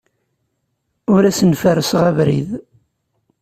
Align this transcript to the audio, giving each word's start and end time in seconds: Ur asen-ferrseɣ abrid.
Ur 1.13 1.21
asen-ferrseɣ 1.29 2.03
abrid. 2.09 2.49